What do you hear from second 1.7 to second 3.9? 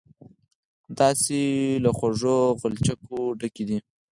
له خوږو غلچکو ډکې دي.